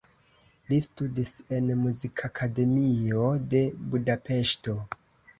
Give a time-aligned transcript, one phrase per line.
[0.69, 1.27] Li studis
[1.57, 3.61] en Muzikakademio de
[3.93, 4.75] Budapeŝto.